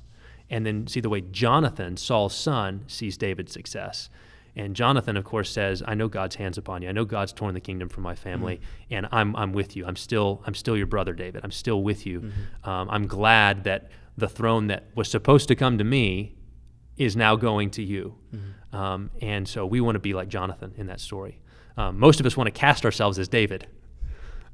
and 0.50 0.66
then 0.66 0.87
see 0.87 1.00
the 1.00 1.09
way 1.09 1.21
Jonathan, 1.21 1.97
Saul's 1.97 2.35
son, 2.35 2.85
sees 2.87 3.16
David's 3.16 3.52
success, 3.52 4.11
and 4.59 4.75
Jonathan, 4.75 5.17
of 5.17 5.25
course, 5.25 5.50
says, 5.50 5.83
"I 5.87 5.95
know 5.95 6.09
God's 6.09 6.35
hands 6.35 6.59
upon 6.59 6.83
you. 6.83 6.88
I 6.88 6.93
know 6.93 7.05
God's 7.05 7.33
torn 7.33 7.55
the 7.55 7.61
kingdom 7.61 7.88
from 7.88 8.03
my 8.03 8.17
family, 8.17 8.57
mm-hmm. 8.57 8.95
and 8.95 9.09
I'm 9.12 9.37
I'm 9.37 9.53
with 9.53 9.77
you. 9.77 9.87
I'm 9.87 9.97
still 9.97 10.43
I'm 10.47 10.55
still 10.55 10.77
your 10.77 10.87
brother, 10.87 11.15
David. 11.15 11.43
I'm 11.45 11.53
still 11.53 11.83
with 11.83 12.05
you. 12.05 12.21
Mm-hmm. 12.21 12.69
Um, 12.69 12.91
I'm 12.91 13.07
glad 13.07 13.65
that 13.65 13.91
the 14.17 14.29
throne 14.29 14.67
that 14.67 14.87
was 14.97 15.09
supposed 15.09 15.47
to 15.49 15.55
come 15.55 15.79
to 15.79 15.85
me 15.85 16.35
is 16.97 17.15
now 17.15 17.37
going 17.37 17.71
to 17.71 17.83
you. 17.83 18.17
Mm-hmm. 18.35 18.77
Um, 18.77 19.11
and 19.23 19.49
so 19.49 19.65
we 19.65 19.81
want 19.81 19.95
to 19.95 20.00
be 20.00 20.12
like 20.12 20.29
Jonathan 20.29 20.75
in 20.77 20.88
that 20.88 21.00
story. 21.00 21.38
Um, 21.77 21.99
most 21.99 22.19
of 22.19 22.27
us 22.27 22.37
want 22.37 22.49
to 22.49 22.61
cast 22.61 22.85
ourselves 22.85 23.21
as 23.21 23.29
David, 23.29 23.69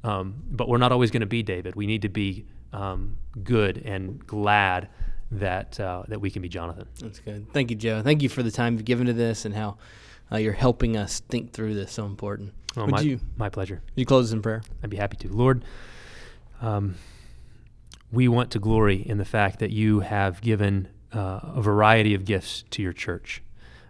um, 0.03 0.43
but 0.51 0.69
we're 0.69 0.77
not 0.77 0.91
always 0.91 1.09
going 1.09 1.21
to 1.21 1.25
be 1.25 1.41
David. 1.41 1.75
We 1.75 1.87
need 1.87 2.03
to 2.03 2.09
be 2.09 2.45
um, 2.71 3.17
good 3.43 3.81
and 3.83 4.25
glad 4.27 4.89
that 5.39 5.79
uh, 5.79 6.03
that 6.07 6.19
we 6.19 6.29
can 6.29 6.41
be 6.41 6.49
Jonathan. 6.49 6.87
That's 6.99 7.19
good. 7.19 7.51
Thank 7.53 7.69
you, 7.69 7.75
Joe. 7.75 8.01
Thank 8.01 8.21
you 8.21 8.29
for 8.29 8.43
the 8.43 8.51
time 8.51 8.73
you've 8.73 8.85
given 8.85 9.07
to 9.07 9.13
this 9.13 9.45
and 9.45 9.55
how 9.55 9.77
uh, 10.31 10.37
you're 10.37 10.53
helping 10.53 10.97
us 10.97 11.19
think 11.21 11.51
through 11.53 11.75
this. 11.75 11.91
So 11.91 12.05
important. 12.05 12.53
Well, 12.75 12.85
Would 12.87 12.95
my, 12.95 13.01
you, 13.01 13.19
my 13.37 13.49
pleasure. 13.49 13.81
Would 13.85 13.99
you 13.99 14.05
close 14.05 14.31
in 14.31 14.41
prayer? 14.41 14.63
I'd 14.83 14.89
be 14.89 14.97
happy 14.97 15.17
to. 15.17 15.29
Lord, 15.29 15.63
um, 16.61 16.95
we 18.11 18.27
want 18.27 18.51
to 18.51 18.59
glory 18.59 18.97
in 18.97 19.17
the 19.17 19.25
fact 19.25 19.59
that 19.59 19.71
you 19.71 20.01
have 20.01 20.41
given 20.41 20.89
uh, 21.13 21.39
a 21.43 21.61
variety 21.61 22.13
of 22.13 22.25
gifts 22.25 22.63
to 22.71 22.81
your 22.81 22.93
church. 22.93 23.41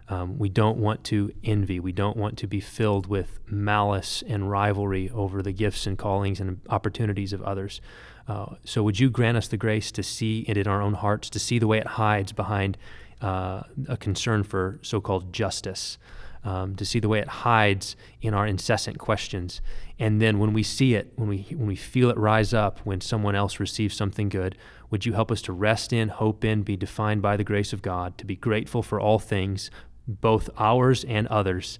Um, 0.08 0.38
we 0.38 0.48
don't 0.48 0.78
want 0.78 1.02
to 1.04 1.32
envy. 1.42 1.80
We 1.80 1.90
don't 1.90 2.16
want 2.16 2.38
to 2.38 2.46
be 2.46 2.60
filled 2.60 3.08
with 3.08 3.40
malice 3.50 4.22
and 4.26 4.48
rivalry 4.48 5.10
over 5.10 5.42
the 5.42 5.52
gifts 5.52 5.86
and 5.86 5.98
callings 5.98 6.38
and 6.38 6.60
opportunities 6.68 7.32
of 7.32 7.42
others. 7.42 7.80
Uh, 8.28 8.56
so, 8.64 8.82
would 8.82 8.98
you 8.98 9.08
grant 9.08 9.36
us 9.36 9.48
the 9.48 9.56
grace 9.56 9.92
to 9.92 10.02
see 10.02 10.44
it 10.48 10.56
in 10.56 10.66
our 10.66 10.82
own 10.82 10.94
hearts, 10.94 11.30
to 11.30 11.38
see 11.38 11.58
the 11.58 11.66
way 11.66 11.78
it 11.78 11.86
hides 11.86 12.32
behind 12.32 12.76
uh, 13.22 13.62
a 13.88 13.96
concern 13.96 14.42
for 14.42 14.78
so 14.82 15.00
called 15.00 15.32
justice, 15.32 15.96
um, 16.44 16.76
to 16.76 16.84
see 16.84 17.00
the 17.00 17.08
way 17.08 17.18
it 17.18 17.28
hides 17.28 17.96
in 18.20 18.34
our 18.34 18.46
incessant 18.46 18.98
questions. 18.98 19.60
And 19.98 20.20
then 20.20 20.38
when 20.38 20.52
we 20.52 20.62
see 20.62 20.94
it, 20.94 21.12
when 21.16 21.28
we, 21.28 21.46
when 21.50 21.66
we 21.66 21.76
feel 21.76 22.10
it 22.10 22.16
rise 22.16 22.52
up 22.52 22.80
when 22.84 23.00
someone 23.00 23.34
else 23.34 23.58
receives 23.58 23.96
something 23.96 24.28
good, 24.28 24.56
would 24.90 25.06
you 25.06 25.12
help 25.12 25.32
us 25.32 25.42
to 25.42 25.52
rest 25.52 25.92
in, 25.92 26.08
hope 26.08 26.44
in, 26.44 26.62
be 26.62 26.76
defined 26.76 27.22
by 27.22 27.36
the 27.36 27.44
grace 27.44 27.72
of 27.72 27.82
God, 27.82 28.18
to 28.18 28.24
be 28.24 28.36
grateful 28.36 28.82
for 28.82 29.00
all 29.00 29.18
things, 29.18 29.70
both 30.06 30.50
ours 30.56 31.04
and 31.04 31.26
others? 31.28 31.78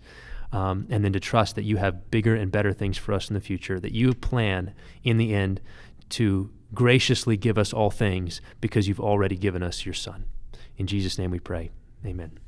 Um, 0.52 0.86
and 0.90 1.04
then 1.04 1.12
to 1.12 1.20
trust 1.20 1.56
that 1.56 1.64
you 1.64 1.76
have 1.76 2.10
bigger 2.10 2.34
and 2.34 2.50
better 2.50 2.72
things 2.72 2.96
for 2.96 3.12
us 3.12 3.28
in 3.28 3.34
the 3.34 3.40
future, 3.40 3.78
that 3.78 3.92
you 3.92 4.14
plan 4.14 4.74
in 5.02 5.16
the 5.16 5.34
end 5.34 5.60
to 6.10 6.50
graciously 6.74 7.36
give 7.36 7.58
us 7.58 7.72
all 7.72 7.90
things 7.90 8.40
because 8.60 8.88
you've 8.88 9.00
already 9.00 9.36
given 9.36 9.62
us 9.62 9.84
your 9.84 9.94
Son. 9.94 10.24
In 10.76 10.86
Jesus' 10.86 11.18
name 11.18 11.30
we 11.30 11.40
pray. 11.40 11.70
Amen. 12.04 12.38